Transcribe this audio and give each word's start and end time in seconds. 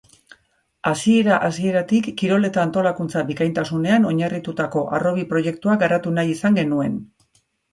Hasiera-hasieratik 0.91 2.09
kirol 2.21 2.47
eta 2.49 2.63
antolakuntza 2.69 3.23
bikaintasunean 3.29 4.09
oinarritutako 4.13 4.87
harrobi 4.97 5.29
proiektua 5.35 5.77
garatu 5.85 6.17
nahi 6.19 6.37
izan 6.39 6.61
genuen. 6.63 6.99